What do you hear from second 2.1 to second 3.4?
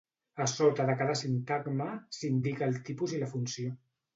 s'indica el tipus i la